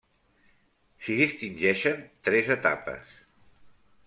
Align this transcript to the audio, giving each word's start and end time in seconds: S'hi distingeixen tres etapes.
S'hi 1.03 1.17
distingeixen 1.19 2.01
tres 2.31 2.53
etapes. 2.57 3.15